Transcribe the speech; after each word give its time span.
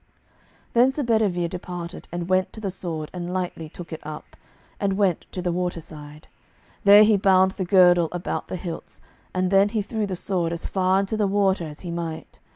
Then 0.73 0.89
Sir 0.89 1.03
Bedivere 1.03 1.47
departed, 1.47 2.07
and 2.11 2.27
went 2.27 2.51
to 2.53 2.59
the 2.59 2.71
sword, 2.71 3.11
and 3.13 3.31
lightly 3.31 3.69
took 3.69 3.93
it 3.93 3.99
up, 4.01 4.35
and 4.79 4.97
went 4.97 5.27
to 5.31 5.43
the 5.43 5.51
waterside. 5.51 6.27
There 6.83 7.03
he 7.03 7.17
bound 7.17 7.51
the 7.51 7.65
girdle 7.65 8.09
about 8.11 8.47
the 8.47 8.55
hilts, 8.55 8.99
and 9.31 9.51
then 9.51 9.69
he 9.69 9.83
threw 9.83 10.07
the 10.07 10.15
sword 10.15 10.53
as 10.53 10.65
far 10.65 10.99
into 11.01 11.17
the 11.17 11.27
water 11.27 11.65
as 11.67 11.81
he 11.81 11.91
might. 11.91 12.39